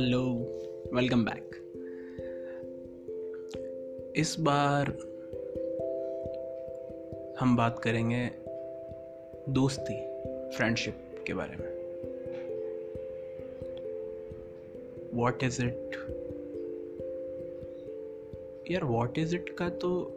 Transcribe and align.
Hello 0.00 0.20
welcome 0.94 1.24
back 1.24 1.56
इस 4.16 4.36
बार 4.40 4.90
हम 7.40 7.56
बात 7.56 7.80
करेंगे 7.84 8.30
दोस्ती 9.48 9.96
फ्रेंडशिप 10.56 11.24
के 11.26 11.34
बारे 11.34 11.56
में। 11.56 11.66
वॉट 15.14 15.42
इज़ 15.42 15.62
इट 15.62 15.96
यार 18.70 18.84
वॉट 18.84 19.18
इज़ 19.18 19.34
इट 19.34 19.48
का 19.48 19.68
तो 19.68 20.12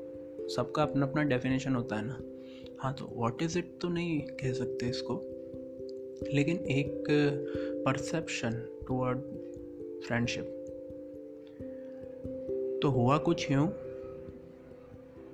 सबका 0.55 0.83
अपना 0.83 1.05
अपना 1.05 1.23
डेफिनेशन 1.23 1.75
होता 1.75 1.95
है 1.95 2.05
ना। 2.05 2.21
हाँ 2.79 2.93
तो 2.93 3.05
वॉट 3.15 3.41
इज़ 3.41 3.59
इट 3.59 3.77
तो 3.81 3.89
नहीं 3.89 4.21
कह 4.21 4.53
सकते 4.53 4.85
इसको। 4.85 5.13
लेकिन 6.33 6.57
एक 6.57 7.05
परसेप्शन 7.85 8.51
टूवर्ड 8.87 9.42
फ्रेंडशिप 10.07 10.59
तो 12.83 12.89
हुआ 12.89 13.17
कुछ 13.17 13.51
यूँ? 13.51 13.69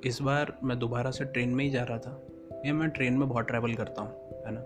इस 0.06 0.20
बार 0.22 0.60
मैं 0.64 0.80
दोबारा 0.80 1.12
से 1.12 1.26
ट्रेन 1.26 1.50
में 1.50 1.66
ही 1.66 1.72
जा 1.72 1.84
रहा 1.84 1.98
था। 1.98 2.28
या 2.66 2.74
मैं 2.74 2.90
ट्रेन 2.90 3.14
में 3.14 3.30
बहुत 3.30 3.48
ट्रैवल 3.48 3.74
करता 3.74 4.02
हूँ, 4.02 4.12
है 4.46 4.52
ना? 4.52 4.62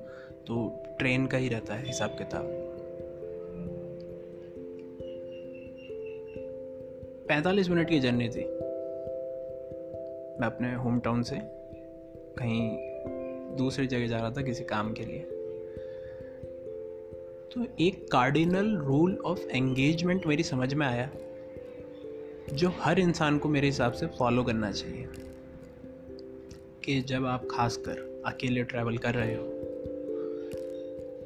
तो 0.47 0.83
ट्रेन 0.99 1.27
का 1.27 1.37
ही 1.37 1.49
रहता 1.49 1.75
है 1.75 1.85
हिसाब 1.85 2.09
किताब। 2.09 2.43
पैंतालीस 7.27 7.69
मिनट 7.69 7.89
की 7.89 7.99
जर्नी 7.99 8.29
थी। 8.29 8.45
मैं 10.39 10.45
अपने 10.45 10.75
होम 10.75 10.99
टाउन 10.99 11.23
से 11.23 11.35
कहीं 12.39 12.77
दूसरी 13.57 13.87
जगह 13.87 14.07
जा 14.07 14.17
रहा 14.17 14.31
था 14.31 14.41
किसी 14.41 14.63
काम 14.63 14.93
के 14.93 15.03
लिए। 15.03 15.32
तो 17.55 17.65
एक 17.79 18.07
कार्डिनल 18.11 18.77
रूल 18.77 19.17
ऑफ़ 19.25 19.39
एंगेजमेंट 19.39 20.25
मेरी 20.27 20.43
समझ 20.43 20.73
में 20.73 20.85
आया, 20.87 21.09
जो 22.53 22.69
हर 22.79 22.99
इंसान 22.99 23.37
को 23.37 23.49
मेरे 23.49 23.67
हिसाब 23.67 23.91
से 23.91 24.07
फॉलो 24.07 24.43
करना 24.43 24.71
चाहिए। 24.71 25.07
कि 26.85 27.01
जब 27.01 27.25
आप 27.25 27.47
खासकर 27.51 28.23
अकेले 28.25 28.63
ट्रैवल 28.63 28.97
कर 28.97 29.13
रहे 29.13 29.35
हो 29.35 29.45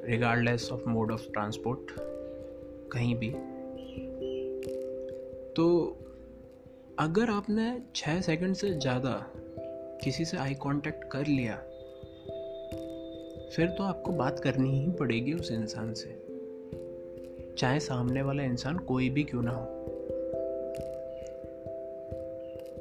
regardless 0.07 0.69
of 0.71 0.89
mode 0.89 1.11
of 1.11 1.31
transport 1.31 1.91
कहीं 2.91 3.15
भी 3.15 3.29
तो 5.53 5.67
अगर 6.99 7.29
आपने 7.29 7.81
छः 7.95 8.21
सेकंड 8.21 8.55
से 8.55 8.73
ज़्यादा 8.73 9.15
किसी 10.03 10.25
से 10.25 10.37
आई 10.37 10.53
कांटेक्ट 10.53 11.03
कर 11.11 11.27
लिया, 11.27 11.55
फिर 13.55 13.67
तो 13.67 13.83
आपको 13.83 14.11
बात 14.11 14.39
करनी 14.39 14.79
ही 14.79 14.91
पड़ेगी 14.91 15.33
उस 15.33 15.51
इंसान 15.51 15.93
से। 15.93 16.26
चाहे 17.57 17.79
सामने 17.79 18.21
वाला 18.21 18.43
इंसान 18.43 18.77
कोई 18.77 19.09
भी 19.09 19.23
क्यों 19.23 19.41
ना 19.41 19.51
हो। 19.51 19.65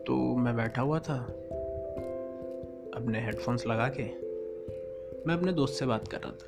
तो 0.06 0.36
मैं 0.36 0.56
बैठा 0.56 0.82
हुआ 0.82 0.98
था, 0.98 1.16
अपने 2.94 3.20
हेडफोन्स 3.20 3.66
लगा 3.66 3.88
के, 3.88 4.02
मैं 5.26 5.34
अपने 5.34 5.52
दोस्त 5.52 5.74
से 5.74 5.86
बात 5.86 6.08
कर 6.08 6.18
रहा 6.20 6.32
था। 6.32 6.46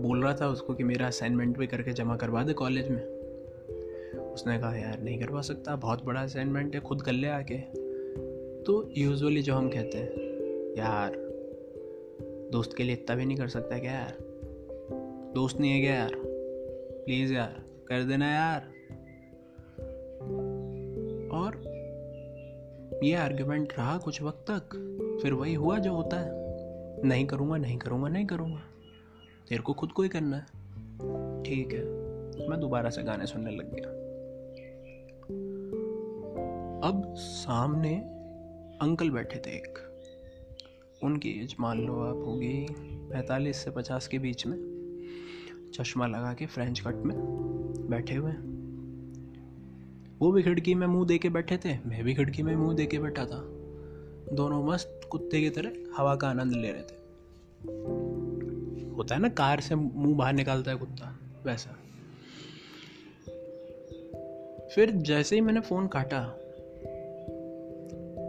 बोल 0.00 0.22
रहा 0.22 0.34
था 0.34 0.48
उसको 0.48 0.74
कि 0.74 0.84
मेरा 0.84 1.06
असाइनमेंट 1.06 1.58
भी 1.58 1.66
करके 1.66 1.92
जमा 1.92 2.16
करवा 2.16 2.42
दे 2.42 2.52
कॉलेज 2.52 2.88
में। 2.88 3.04
उसने 4.32 4.58
कहा, 4.58 4.76
यार, 4.76 5.00
नहीं 5.00 5.18
करवा 5.18 5.40
सकता, 5.40 5.76
बहुत 5.76 6.04
बड़ा 6.04 6.20
असाइनमेंट 6.20 6.74
है, 6.74 6.80
खुद 6.80 7.02
कर 7.02 7.12
ले 7.12 7.28
आके। 7.28 7.58
तो 8.62 8.90
यूजुअली 8.96 9.42
जो 9.42 9.54
हम 9.54 9.68
कहते 9.68 9.98
हैं, 9.98 10.10
यार, 10.78 11.12
दोस्त 12.52 12.76
के 12.76 12.82
लिए 12.82 12.92
इतना 12.92 13.16
भी 13.16 13.24
नहीं 13.24 13.36
कर 13.36 13.48
सकता 13.48 13.78
क्या 13.78 13.92
यार? 13.92 14.25
दोस्त 15.36 15.60
नहीं 15.60 15.72
है 15.72 15.80
क्या 15.80 15.94
यार? 15.94 16.12
प्लीज़ 17.04 17.34
यार, 17.34 17.64
कर 17.88 18.02
देना 18.02 18.30
यार। 18.30 18.60
और 21.30 21.56
ये 23.04 23.14
आर्ग्यूमेंट 23.14 23.72
रहा 23.78 23.98
कुछ 23.98 24.22
वक्त 24.22 24.50
तक, 24.50 24.68
फिर 25.22 25.32
वही 25.32 25.54
हुआ 25.54 25.78
जो 25.78 25.92
होता 25.92 26.20
है। 26.20 26.30
नहीं 27.04 27.26
करूँगा 27.26 27.56
नहीं 27.56 27.78
करूँगा 27.78 28.08
नहीं 28.08 28.26
करूँगा। 28.26 28.60
तेरे 29.48 29.62
को 29.62 29.72
खुद 29.72 29.92
को 29.92 30.02
ही 30.02 30.08
करना 30.08 30.36
है। 30.36 30.44
ठीक 31.42 31.72
है, 31.72 31.84
मैं 32.48 32.60
दोबारा 32.60 32.90
से 32.90 33.02
गाने 33.02 33.26
सुनने 33.26 33.50
लग 33.50 33.74
गया। 33.74 33.88
अब 36.88 37.14
सामने 37.16 37.96
अंकल 38.82 39.10
बैठे 39.10 39.38
थे 39.38 39.50
एक। 39.50 39.78
उनकी 41.04 41.30
एज 41.30 41.56
मान 41.60 41.86
लो 41.86 42.00
आप 42.00 42.16
होगी 42.16 42.66
पैंतालीस 42.80 43.56
से 43.56 43.70
पचास 43.70 44.08
के 44.08 44.18
बीच 44.18 44.46
में। 44.46 44.75
चश्मा 45.76 46.06
लगा 46.06 46.32
के 46.32 46.46
फ्रेंच 46.46 46.80
कट 46.80 46.94
में 46.94 47.16
बैठे 47.90 48.14
हुए 48.14 48.32
वो 50.18 50.32
भी 50.32 50.42
खिड़की 50.42 50.74
में 50.74 50.86
मुँह 50.86 51.06
दे 51.06 51.18
के 51.18 51.28
बैठे 51.28 51.56
थे, 51.56 51.78
मैं 51.86 52.04
भी 52.04 52.14
खिड़की 52.14 52.42
में 52.42 52.56
मुँह 52.56 52.74
दे 52.74 52.86
के 52.86 52.98
बैठा 52.98 53.24
था। 53.24 53.40
दोनों 54.32 54.64
मस्त 54.64 55.00
कुत्ते 55.10 55.40
की 55.40 55.50
तरह 55.50 55.72
हवा 55.96 56.16
का 56.16 56.28
आनंद 56.28 56.52
ले 56.52 56.72
रहे 56.72 56.82
थे। 56.82 56.96
होता 58.96 59.14
है 59.14 59.20
ना, 59.20 59.28
कार 59.28 59.60
से 59.60 59.74
मुँह 59.74 60.16
बाहर 60.16 60.32
निकालता 60.32 60.70
है 60.70 60.76
कुत्ता, 60.76 61.18
वैसा। 61.44 61.70
फिर 64.74 64.90
जैसे 64.90 65.34
ही 65.34 65.40
मैंने 65.40 65.60
फ़ोन 65.60 65.86
काटा, 65.86 66.20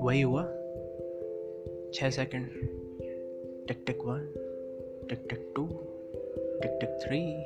वही 0.06 0.22
हुआ। 0.22 0.44
छः 1.94 2.10
second 2.10 2.50
tick 3.68 3.84
tick 3.88 3.98
one 4.02 4.20
tick 5.10 5.28
tick 5.30 5.54
two 5.56 5.87
tick 6.68 6.80
tick 6.80 6.90
three 6.90 7.44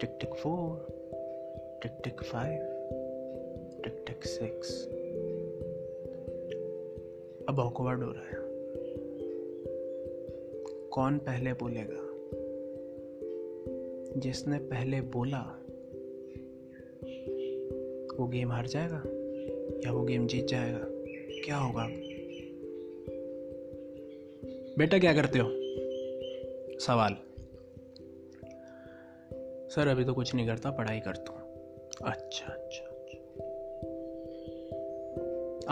tick 0.00 0.10
tick 0.20 0.34
four 0.34 0.86
tick 1.82 1.92
tick 2.04 2.24
five 2.24 2.60
tick 3.84 4.04
tick 4.06 4.24
six 4.24 4.88
अब 7.48 7.58
ऑकवर्ड 7.58 8.02
हो 8.02 8.12
रहा 8.12 8.24
है। 8.24 8.36
कौन 10.88 11.18
पहले 11.18 11.52
बोलेगा? 11.52 12.08
जिसने 14.20 14.58
पहले 14.58 15.00
बोला, 15.00 15.58
वो 18.18 18.26
गेम 18.28 18.52
हार 18.52 18.66
जाएगा? 18.66 19.02
या 19.86 19.92
वो 19.92 20.02
गेम 20.02 20.26
जीत 20.26 20.46
जाएगा? 20.46 20.86
क्या 21.44 21.56
होगा? 21.56 21.88
बेटा 24.78 24.98
क्या 24.98 25.14
करते 25.14 25.38
हो? 25.38 25.48
सवाल। 26.78 27.16
सर, 29.74 29.88
अभी 29.88 30.04
तो 30.04 30.14
कुछ 30.14 30.34
नहीं 30.34 30.46
करता, 30.46 30.70
पढ़ाई 30.70 31.00
करता 31.00 31.32
हूँ। 31.32 31.40
अच्छा 32.04 32.46
अच्छा 32.46 32.84
अच्छा। 32.84 33.18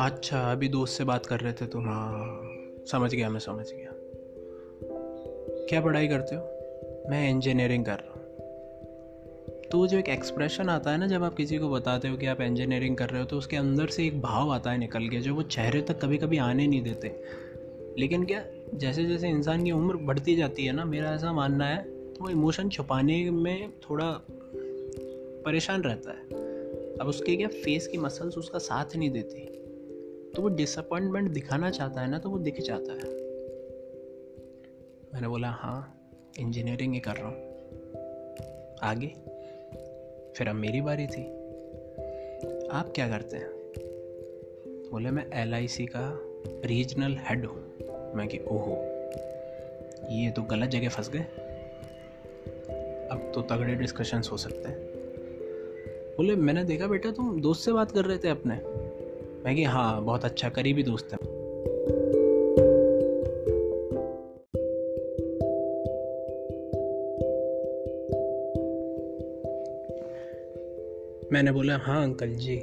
अच्छा 0.04 0.52
अभी 0.52 0.68
दोस्त 0.68 0.98
से 0.98 1.04
बात 1.04 1.26
कर 1.26 1.40
रहे 1.40 1.52
थे 1.52 1.66
तुम 1.66 1.88
हाँ 1.88 2.40
समझ 2.90 3.14
गया 3.14 3.28
मैं, 3.30 3.40
समझ 3.40 3.66
गया। 3.72 3.90
क्या 5.68 5.80
पढ़ाई 5.80 6.08
करते 6.08 6.36
हो? 6.36 6.42
मैं 7.10 7.30
इंजीनियरिंग 7.30 7.84
कर 7.84 7.92
रहा 7.92 8.12
हूँ। 8.12 8.20
तो 9.72 9.86
जो 9.86 9.98
एक 9.98 10.08
एक्सप्रेशन 10.08 10.68
आता 10.68 10.90
है 10.90 10.98
ना, 10.98 11.06
जब 11.06 11.24
आप 11.24 11.34
किसी 11.34 11.58
को 11.58 11.70
बताते 11.70 12.08
हो 12.08 12.16
कि 12.16 12.26
आप 12.26 12.40
इंजीनियरिंग 12.40 12.96
कर 12.96 13.10
रहे 13.10 13.20
हो 13.20 13.26
तो 13.26 13.38
उसके 13.38 13.56
अंदर 13.56 13.86
से 13.86 14.06
एक 14.06 14.20
भाव 14.20 14.50
आता 14.50 14.70
है 14.70 14.78
निकल 14.78 15.08
के, 15.08 15.20
जो 15.20 15.34
वो 15.34 15.42
चेहरे 15.42 15.80
तक 15.80 16.00
कभी 16.00 16.18
कभी 16.18 16.38
आने 16.38 16.66
नहीं 16.66 16.82
देते। 16.82 17.22
लेकिन 17.98 18.24
क्या 18.24 18.44
जैसे 18.74 19.04
जैसे 19.04 19.28
इंसान 19.28 19.64
की 19.64 19.70
उम्र 19.70 19.96
बढ़ती 19.96 20.36
जाती 20.36 20.66
है 20.66 20.72
ना, 20.72 20.84
मेरा 20.84 21.14
ऐसा 21.14 21.32
मानना 21.32 21.66
है 21.66 21.89
वो 22.20 22.28
इमोशन 22.28 22.68
छुपाने 22.68 23.30
में 23.30 23.72
थोड़ा 23.80 24.20
परेशान 25.44 25.82
रहता 25.82 26.10
है। 26.10 26.28
अब 26.98 27.06
उसके 27.06 27.36
क्या 27.36 27.48
फेस 27.48 27.86
की 27.86 27.98
मसल्स 27.98 28.38
उसका 28.38 28.58
साथ 28.58 28.96
नहीं 28.96 29.10
देती? 29.10 29.40
तो 30.34 30.42
वो 30.42 30.48
डिसअपॉइंटमेंट 30.48 31.30
दिखाना 31.30 31.70
चाहता 31.70 32.00
है 32.00 32.10
ना 32.10 32.18
तो 32.18 32.30
वो 32.30 32.38
दिख 32.38 32.60
जाता 32.60 32.92
है। 32.92 33.14
मैंने 35.14 35.28
बोला 35.28 35.48
हाँ 35.48 36.08
इंजीनियरिंग 36.38 36.94
ही 36.94 37.00
कर 37.00 37.12
रहा 37.16 37.28
हूँ। 37.28 37.50
आगे? 38.82 39.08
फिर 40.36 40.48
अब 40.48 40.54
मेरी 40.54 40.80
बारी 40.80 41.06
थी। 41.06 41.24
आप 42.68 42.92
क्या 42.94 43.08
करते 43.08 43.36
हैं? 43.36 43.50
बोले, 44.90 45.10
मैं 45.10 45.30
एलआईसी 45.32 45.86
का 45.86 46.20
रीजनल 46.66 47.16
हेड 47.20 47.46
हूँ। 47.46 47.74
मैं 48.14 48.28
कि, 48.28 48.38
ओहो, 48.38 48.76
ये 50.10 50.30
तो 50.30 50.42
गलत 50.42 50.68
जगह 50.68 50.88
फंस 50.88 51.10
गए। 51.10 51.26
अब 53.10 53.32
तो 53.34 53.42
तगड़े 53.42 53.74
डिस्कशंस 53.74 54.28
हो 54.32 54.36
सकते 54.36 54.68
हैं। 54.68 54.78
बोले, 56.16 56.36
मैंने 56.36 56.64
देखा 56.64 56.86
बेटा, 56.86 57.10
तुम 57.10 57.40
दोस्त 57.40 57.64
से 57.64 57.72
बात 57.72 57.90
कर 57.90 58.04
रहे 58.04 58.18
थे 58.18 58.28
अपने? 58.28 58.54
मैं 59.44 59.56
कि 59.56 59.64
हाँ 59.64 60.04
बहुत 60.04 60.24
अच्छा 60.24 60.48
करीबी 60.48 60.82
दोस्त 60.82 61.12
है। 61.12 61.40
मैंने 71.32 71.52
बोला 71.52 71.76
हाँ 71.76 72.02
अंकल 72.02 72.30
जी, 72.30 72.56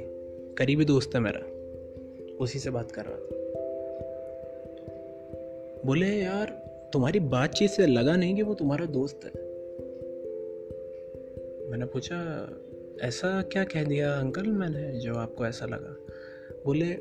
करीबी 0.58 0.84
दोस्त 0.84 1.14
है 1.14 1.20
मेरा। 1.20 1.40
उसी 2.36 2.58
से 2.58 2.70
बात 2.70 2.90
कर 2.90 3.02
रहा 3.04 3.16
था। 3.16 3.38
बोले, 5.86 6.06
यार, 6.06 6.46
तुम्हारी 6.92 7.20
बातचीत 7.20 7.70
से 7.70 7.86
लगा 7.86 8.16
नहीं 8.16 8.34
कि 8.34 8.42
वो 8.42 8.54
तुम्हारा 8.54 8.86
दोस्त 8.86 9.20
है। 9.24 9.47
मैंने 11.70 11.84
पूछा, 11.84 12.48
ऐसा 13.02 13.42
क्या 13.42 13.64
कह 13.64 13.84
दिया 13.84 14.12
अंकल 14.12 14.46
मैंने 14.46 15.00
जो 15.00 15.14
आपको 15.14 15.46
ऐसा 15.46 15.66
लगा? 15.66 15.96
बोले, 16.66 16.92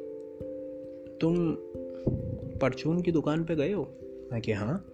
तुम 1.17 1.55
परचून 2.59 3.01
की 3.01 3.11
दुकान 3.11 3.43
पे 3.43 3.55
गए 3.55 3.73
हो? 3.73 3.93
मैं 4.31 4.41
कि 4.41 4.51
हाँ। 4.51 4.85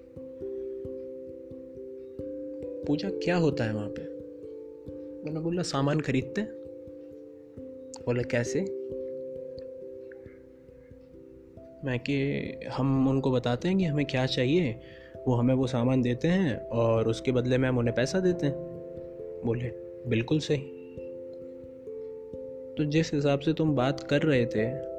पूछा, 2.87 3.09
क्या 3.09 3.37
होता 3.37 3.63
है 3.63 3.73
वहाँ 3.73 3.89
पे? 3.89 4.01
मैंने 5.25 5.39
बोला, 5.39 5.61
सामान 5.61 5.99
खरीदते 5.99 6.41
बोले, 8.05 8.23
कैसे? 8.23 8.59
मैं 11.85 11.99
कि, 11.99 12.43
हम 12.69 13.09
उनको 13.09 13.31
बताते 13.31 13.67
हैं 13.67 13.77
कि 13.77 13.85
हमें 13.85 14.05
क्या 14.05 14.25
चाहिए, 14.25 14.79
वो 15.27 15.33
हमें 15.33 15.55
वो 15.55 15.67
सामान 15.67 16.01
देते 16.01 16.27
हैं 16.27 16.67
और 16.67 17.07
उसके 17.07 17.31
बदले 17.31 17.57
में 17.57 17.69
हम 17.69 17.77
उन्हें 17.77 17.95
पैसा 17.95 18.19
देते 18.19 18.47
हैं। 18.47 18.72
बोले, 19.45 19.71
बिल्कुल 20.09 20.39
सही। 20.39 20.57
तो 22.77 22.83
जिस 22.83 23.13
हिसाब 23.13 23.39
से 23.39 23.53
तुम 23.53 23.75
बात 23.75 23.99
कर 23.99 24.21
रहे 24.21 24.45
थे, 24.45 24.93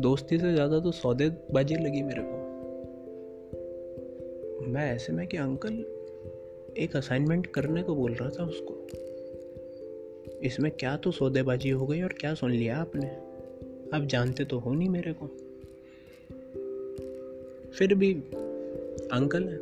दोस्ती 0.00 0.38
से 0.38 0.52
ज़्यादा 0.52 0.80
तो 0.80 0.90
सौदेबाजी 0.92 1.74
लगी 1.74 2.02
मेरे 2.02 2.22
को। 2.22 2.38
मैं 4.66 4.94
ऐसे 4.94 5.12
में 5.12 5.26
कि 5.26 5.36
अंकल 5.36 5.72
एक 6.78 6.96
असाइनमेंट 6.96 7.46
करने 7.46 7.82
को 7.82 7.94
बोल 7.94 8.12
रहा 8.12 8.28
था 8.28 8.44
उसको। 8.44 8.74
इसमें 10.42 10.70
क्या 10.70 10.96
तो 10.96 11.10
सौदेबाजी 11.10 11.70
हो 11.70 11.86
गई 11.86 12.02
और 12.02 12.12
क्या 12.12 12.34
सुन 12.34 12.50
लिया 12.50 12.76
आपने? 12.76 13.06
आप 13.96 14.02
जानते 14.04 14.44
तो 14.44 14.58
हो 14.58 14.74
नहीं 14.74 14.88
मेरे 14.88 15.12
को। 15.12 15.26
फिर 17.70 17.94
भी 17.94 18.14
अंकल, 19.12 19.60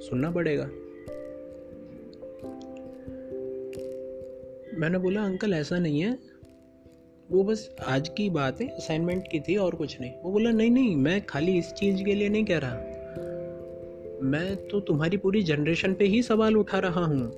सुनना 0.00 0.30
पड़ेगा। 0.30 0.70
मैंने 4.80 4.98
बोला, 4.98 5.22
अंकल, 5.22 5.54
ऐसा 5.54 5.78
नहीं 5.78 6.00
है। 6.00 6.18
वो 7.30 7.44
बस 7.44 7.76
आज 7.86 8.08
की 8.08 8.30
बात 8.30 8.60
है 8.60 8.68
असाइनमेंट 8.68 9.24
की 9.32 9.40
थी 9.40 9.56
और 9.56 9.74
कुछ 9.74 10.00
नहीं। 10.00 10.12
वो 10.24 10.32
बोला, 10.32 10.50
नहीं 10.50 10.70
नहीं, 10.70 10.96
मैं 10.96 11.26
खाली 11.26 11.58
इस 11.58 11.72
चीज़ 11.72 12.04
के 12.04 12.14
लिए 12.14 12.28
नहीं 12.28 12.44
कह 12.44 12.58
रहा। 12.58 12.74
मैं 14.22 14.68
तो 14.68 14.80
तुम्हारी 14.80 15.16
पूरी 15.16 15.42
जनरेशन 15.42 15.94
पे 15.94 16.04
ही 16.04 16.22
सवाल 16.22 16.56
उठा 16.56 16.78
रहा 16.78 17.04
हूँ। 17.04 17.32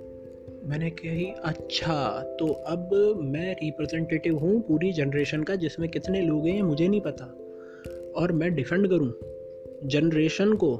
मैंने 0.64 0.90
कही 0.90 1.24
अच्छा 1.24 2.22
तो 2.40 2.46
अब 2.46 2.90
मैं 3.24 3.54
रिप्रेजेंटेटिव 3.54 4.38
हूँ 4.38 4.60
पूरी 4.60 4.92
जनरेशन 4.92 5.42
का, 5.42 5.56
जिसमें 5.56 5.90
कितने 5.90 6.20
लोग 6.20 6.46
हैं 6.46 6.62
मुझे 6.62 6.88
नहीं 6.88 7.00
पता। 7.00 7.24
और 8.16 8.32
मैं 8.32 8.54
डिफेंड 8.54 8.88
करूँ 8.88 9.12
जनरेशन 9.88 10.52
को? 10.52 10.74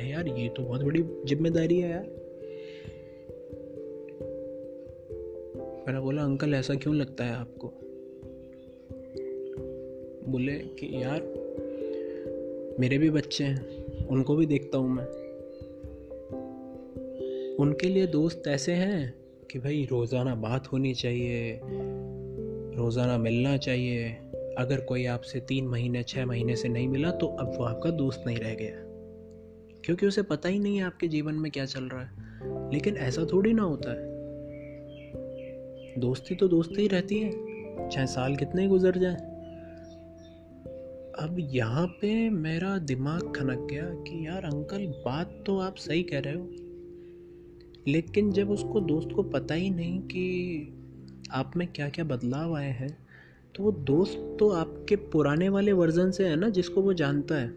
यार, 0.00 0.28
ये 0.28 0.48
तो 0.48 0.62
बहुत 0.62 0.82
बड़ी 0.82 1.02
ज़िम्मेदारी 1.02 1.80
है 1.80 1.90
यार। 1.90 2.19
मैंने 5.90 6.02
बोला, 6.02 6.22
अंकल, 6.22 6.54
ऐसा 6.54 6.74
क्यों 6.74 6.96
लगता 6.96 7.24
है 7.24 7.32
आपको? 7.32 7.68
बोले 10.30 10.52
कि, 10.52 11.02
यार, 11.02 11.20
मेरे 12.80 12.98
भी 12.98 13.10
बच्चे 13.10 13.44
हैं, 13.44 13.84
उनको 14.06 14.36
भी 14.36 14.46
देखता 14.46 14.78
हूँ 14.78 14.90
मैं। 14.90 15.04
उनके 17.56 17.88
लिए 17.88 18.06
दोस्त 18.06 18.42
ऐसे 18.48 18.72
हैं 18.72 19.14
कि 19.50 19.58
भाई, 19.58 19.88
रोज़ाना 19.90 20.34
बात 20.34 20.72
होनी 20.72 20.94
चाहिए, 20.94 21.60
रोज़ाना 22.76 23.18
मिलना 23.18 23.56
चाहिए। 23.56 24.16
अगर 24.58 24.80
कोई 24.80 25.06
आपसे 25.06 25.40
तीन 25.40 25.68
महीने 25.68 26.02
छः 26.02 26.26
महीने 26.26 26.56
से 26.56 26.68
नहीं 26.68 26.88
मिला 26.88 27.10
तो 27.10 27.26
अब 27.26 27.48
वो 27.58 27.64
आपका 27.64 27.90
दोस्त 27.90 28.22
नहीं 28.26 28.36
रह 28.36 28.54
गया। 28.54 28.74
क्योंकि 29.84 30.06
उसे 30.06 30.22
पता 30.22 30.48
ही 30.48 30.58
नहीं 30.58 30.76
है 30.76 30.82
आपके 30.82 31.08
जीवन 31.08 31.34
में 31.34 31.52
क्या 31.52 31.64
चल 31.64 31.84
रहा 31.84 32.04
है। 32.04 32.10
लेकिन 32.72 32.96
ऐसा 32.96 33.26
थोड़ी 33.32 33.52
ना 33.52 33.62
होता 33.62 33.90
है। 33.90 34.09
दोस्ती 35.98 36.34
तो 36.34 36.48
दोस्ती 36.48 36.82
ही 36.82 36.88
रहती 36.88 37.18
है। 37.18 37.30
चाहे 37.90 38.06
साल 38.06 38.36
कितने 38.36 38.66
गुजर 38.68 38.98
जाए। 38.98 39.16
अब 41.18 41.36
यहाँ 41.38 41.86
पे 41.86 42.30
मेरा 42.30 42.78
दिमाग 42.78 43.20
खनक 43.36 43.68
गया 43.70 43.84
कि 43.84 44.26
यार 44.26 44.44
अंकल, 44.44 44.86
बात 44.86 45.44
तो 45.46 45.58
आप 45.58 45.76
सही 45.76 46.02
कह 46.02 46.18
रहे 46.18 46.34
हो। 46.34 46.48
लेकिन 47.88 48.32
जब 48.32 48.50
उसको 48.50 48.80
दोस्त 48.80 49.08
को 49.14 49.22
पता 49.22 49.54
ही 49.54 49.70
नहीं 49.70 50.00
कि 50.00 50.68
आप 51.32 51.52
में 51.56 51.68
क्या 51.68 51.88
क्या 51.88 52.04
बदलाव 52.04 52.56
आए 52.56 52.70
हैं 52.70 52.98
तो 53.54 53.62
वो 53.62 53.72
दोस्त 53.72 54.36
तो 54.40 54.48
आपके 54.48 54.96
पुराने 54.96 55.48
वाले 55.48 55.72
वर्जन 55.72 56.10
से 56.10 56.28
है 56.28 56.36
ना, 56.36 56.48
जिसको 56.48 56.82
वो 56.82 56.92
जानता 56.92 57.34
है। 57.34 57.48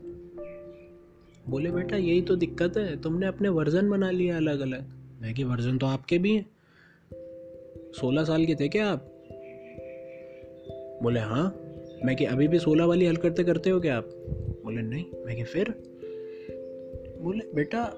बोले, 1.50 1.72
बेटा, 1.72 1.98
यही 1.98 2.22
तो 2.22 2.36
दिक्कत 2.36 2.78
है, 2.78 3.02
तुमने 3.02 3.26
अपने 3.26 3.50
वर्जन 3.50 3.90
बना 3.90 4.12
लिया 4.12 4.38
अलग 4.38 4.60
अलग 4.60 4.88
मैं 5.22 5.34
कि, 5.34 5.44
वर्जन 5.44 5.78
तो 5.78 5.86
आपके 5.86 6.18
भी 6.18 6.36
हैं। 6.36 6.53
सोलह 7.94 8.24
साल 8.24 8.46
के 8.46 8.56
थे 8.56 8.68
क्या 8.68 8.88
आप? 8.88 9.10
बोले 11.04 11.20
हाँ। 11.20 11.60
मैं 12.06 12.16
कि 12.16 12.26
अभी 12.26 12.48
भी 12.48 12.60
सोलह 12.60 12.86
वाली 12.86 13.06
हल 13.06 13.16
करते 13.16 13.44
करते 13.44 13.70
हो 13.70 13.80
क्या 13.80 13.98
आप? 13.98 14.10
बोले, 14.64 14.82
नहीं। 14.82 15.06
मैं 15.26 15.36
कि 15.36 15.44
फिर? 15.44 15.70
बोले, 17.22 17.56
बेटा, 17.56 17.98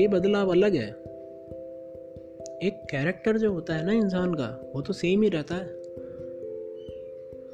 ये 0.00 0.08
बदलाव 0.08 0.50
अलग 0.50 0.74
है। 0.74 0.90
एक 2.62 2.82
कैरेक्टर 2.90 3.38
जो 3.38 3.52
होता 3.52 3.74
है 3.74 3.86
ना 3.86 3.92
इंसान 3.92 4.34
का, 4.34 4.72
वो 4.74 4.82
तो 4.82 4.92
सेम 4.92 5.22
ही 5.22 5.28
रहता 5.28 5.54
है। 5.54 5.82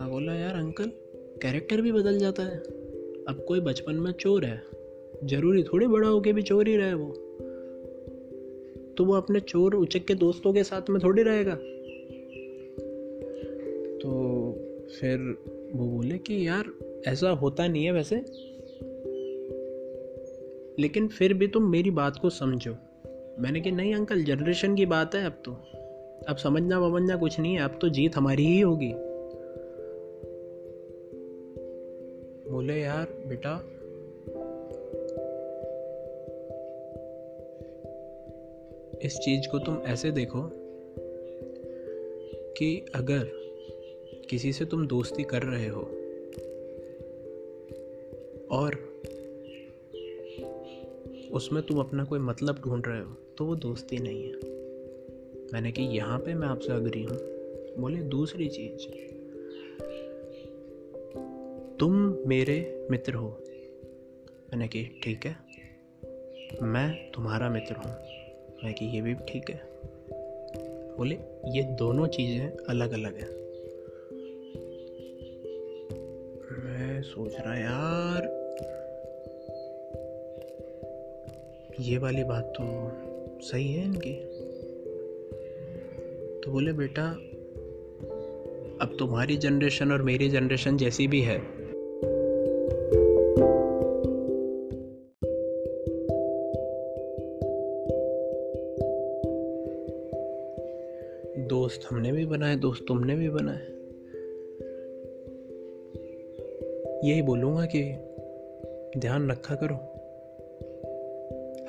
हाँ 0.01 0.11
बोला, 0.11 0.35
यार 0.35 0.55
अंकल 0.55 0.93
कैरेक्टर 1.43 1.81
भी 1.81 1.93
बदल 1.93 2.19
जाता 2.19 2.43
है। 2.43 2.57
अब 3.29 3.45
कोई 3.49 3.61
बचपन 3.61 3.95
में 3.95 4.13
चोर 4.13 4.45
है। 4.45 4.63
ज़रूरी 5.25 5.63
थोड़ी 5.63 5.87
बड़ा 5.87 6.09
होके 6.09 6.33
भी 6.33 6.43
चोर 6.43 6.69
ही 6.69 6.77
रहे 6.77 6.95
वो। 6.95 7.28
तो 8.99 9.05
वो 9.05 9.15
अपने 9.15 9.41
चोर 9.41 9.75
उचक 9.75 10.05
के 10.05 10.15
दोस्तों 10.15 10.53
के 10.53 10.65
साथ 10.65 10.91
में 10.91 11.01
थोड़ी 11.03 11.23
रहेगा। 11.23 11.55
तो 13.99 14.53
फिर 15.01 15.39
वो 15.75 15.87
बोले 15.87 16.19
कि 16.19 16.49
यार, 16.49 16.65
ऐसा 17.07 17.31
होता 17.31 17.69
नहीं 17.69 17.85
है 17.85 17.93
वैसे। 17.93 18.17
लेकिन 20.83 21.09
फिर 21.09 21.35
भी 21.35 21.49
तुम 21.49 21.71
मेरी 21.71 21.91
बात 21.91 22.17
को 22.17 22.31
समझो। 22.31 22.77
मैंने 23.39 23.61
कि 23.61 23.71
नहीं 23.71 23.95
अंकल 23.95 24.25
जनरेशन 24.25 24.75
की 24.75 24.87
बात 24.87 25.15
है 25.15 25.27
अब 25.27 25.43
तो। 25.45 25.53
अब 26.29 26.37
समझना 26.37 26.79
वमझना 26.79 27.17
कुछ 27.17 27.41
नहीं 27.41 27.55
है, 27.55 27.61
अब 27.61 27.79
तो 27.81 27.89
जीत 27.89 28.17
हमारी 28.17 28.47
ही 28.47 28.61
होगी। 28.61 28.93
बोले, 32.51 32.81
यार, 32.81 33.25
बेटा 33.27 33.71
इस 39.03 39.19
चीज़ 39.19 39.49
को 39.49 39.59
तुम 39.59 39.83
ऐसे 39.87 40.11
देखो 40.11 40.51
कि 42.53 42.87
अगर 42.95 43.29
किसी 44.31 44.53
से 44.53 44.65
तुम 44.65 44.87
दोस्ती 44.87 45.23
कर 45.23 45.43
रहे 45.43 45.69
हो 45.69 45.81
और 48.51 48.75
उसमें 51.33 51.63
तुम 51.63 51.79
अपना 51.81 52.05
कोई 52.05 52.19
मतलब 52.19 52.59
ढूंढ 52.59 52.83
रहे 52.87 53.01
हो 53.01 53.15
तो 53.39 53.45
वो 53.45 53.55
दोस्ती 53.55 53.99
नहीं 53.99 54.25
है। 54.25 54.33
मैंने 55.53 55.73
कि 55.73 55.83
यहाँ 55.83 56.19
पे 56.19 56.35
मैं 56.35 56.49
आपसे 56.49 56.73
अग्री 56.73 57.03
हूँ। 57.03 57.19
बोले, 57.79 57.97
दूसरी 57.97 58.49
चीज़। 58.49 59.09
तुम 61.77 62.19
मेरे 62.27 62.87
मित्र 62.91 63.15
हो। 63.15 63.29
मैंने 64.51 64.69
कि 64.69 65.01
ठीक 65.03 65.27
है, 65.27 65.37
मैं 66.63 67.13
तुम्हारा 67.13 67.51
मित्र 67.51 67.75
हूँ। 67.75 67.95
मैं 68.65 68.75
कि 68.75 68.85
ये 68.85 69.01
भी 69.01 69.15
ठीक 69.15 69.51
है। 69.51 69.61
बोले, 70.97 71.15
ये 71.47 71.63
दोनों 71.63 72.07
चीज़ें 72.07 72.51
अलग 72.51 72.93
अलग 72.93 73.17
हैं। 73.17 73.31
मैं 76.65 77.03
सोच 77.03 77.35
रहा 77.35 77.55
यार, 77.55 78.39
ये 81.81 81.99
वाली 81.99 82.25
बात 82.25 82.45
तो 82.61 82.91
सही 83.41 83.73
है 83.73 83.85
इनकी। 83.85 84.15
तो 86.41 86.53
बोले, 86.53 86.73
बेटा, 86.73 87.11
अब 88.81 88.97
तुम्हारी 88.99 89.37
जनरेशन 89.37 89.93
और 89.93 90.03
मेरी 90.03 90.29
जनरेशन 90.29 90.77
जैसी 90.77 91.07
भी 91.07 91.21
है 91.21 91.58
हमने 101.91 102.13
भी 102.13 102.27
बनाए, 102.27 102.57
दोस्त 102.57 102.85
तुमने 102.89 103.15
भी 103.17 103.29
बनाए। 103.29 103.67
यही 107.11 107.23
बोलूँगा 107.23 107.67
कि 107.67 107.95
ध्यान 109.01 109.31
रखा 109.31 109.55
करो। 109.55 109.75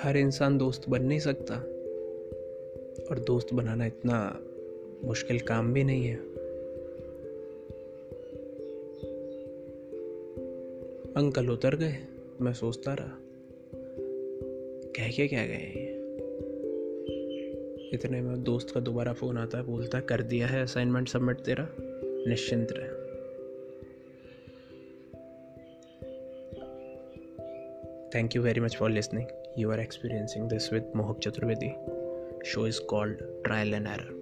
हर 0.03 0.17
इंसान 0.17 0.57
दोस्त 0.57 0.89
बन 0.89 1.03
नहीं 1.03 1.19
सकता। 1.19 1.55
और 3.11 3.19
दोस्त 3.19 3.53
बनाना 3.53 3.85
इतना 3.85 4.39
मुश्किल 5.03 5.39
काम 5.39 5.73
भी 5.73 5.83
नहीं 5.83 6.03
है। 6.03 6.15
अंकल 11.13 11.49
उतर 11.49 11.75
गए, 11.75 11.95
मैं 12.41 12.53
सोचता 12.53 12.93
रहा, 12.93 13.17
कह 14.95 15.11
के 15.11 15.27
क्या 15.27 15.45
गए 15.45 15.88
इतने 17.93 18.21
में 18.21 18.43
दोस्त 18.43 18.73
का 18.73 18.79
दोबारा 18.79 19.13
फ़ोन 19.13 19.37
आता 19.37 19.57
है, 19.57 19.63
बोलता 19.63 19.97
है, 19.97 20.03
कर 20.03 20.21
दिया 20.21 20.47
है 20.47 20.63
असाइनमेंट 20.63 21.07
सबमिट 21.07 21.39
तेरा। 21.39 21.69
निश्चिंत 22.27 22.67
रहे। 22.71 22.99
Thank 28.15 28.35
you 28.35 28.41
very 28.41 28.59
much 28.59 28.77
for 28.77 28.89
listening 28.89 29.27
you 29.57 29.71
are 29.71 29.79
experiencing 29.79 30.49
this 30.49 30.73
with 30.73 30.91
Mohak 30.95 31.19
Chaturvedi 31.19 31.69
show 32.45 32.67
is 32.67 32.81
called 32.81 33.17
trial 33.19 33.73
and 33.73 33.87
error 33.87 34.18